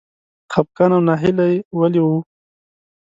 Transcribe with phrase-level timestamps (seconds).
[0.53, 2.07] خپګان او ناهیلي ولې و؟